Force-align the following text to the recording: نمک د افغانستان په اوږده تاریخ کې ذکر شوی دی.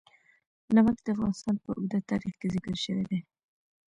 نمک 0.75 0.97
د 1.03 1.07
افغانستان 1.15 1.55
په 1.63 1.69
اوږده 1.75 1.99
تاریخ 2.11 2.33
کې 2.39 2.47
ذکر 2.55 2.75
شوی 2.83 3.03
دی. 3.09 3.19